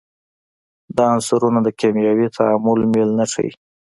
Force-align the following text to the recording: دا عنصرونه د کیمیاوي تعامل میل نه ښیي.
دا 0.95 1.05
عنصرونه 1.15 1.59
د 1.63 1.69
کیمیاوي 1.79 2.27
تعامل 2.37 2.79
میل 2.93 3.09
نه 3.19 3.25
ښیي. 3.31 3.51